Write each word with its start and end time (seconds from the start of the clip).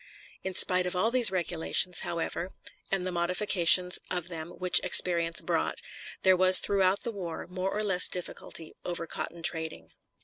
In 0.43 0.55
spite 0.55 0.87
of 0.87 0.95
all 0.95 1.11
these 1.11 1.29
regulations, 1.29 1.99
however, 1.99 2.53
and 2.89 3.05
the 3.05 3.11
modifications 3.11 3.99
of 4.09 4.29
them 4.29 4.49
which 4.49 4.79
experience 4.79 5.41
brought, 5.41 5.79
there 6.23 6.35
was 6.35 6.57
throughout 6.57 7.01
the 7.01 7.11
war 7.11 7.45
more 7.45 7.71
or 7.71 7.83
less 7.83 8.07
difficulty 8.07 8.73
over 8.83 9.05
cotton 9.05 9.43
trading. 9.43 9.91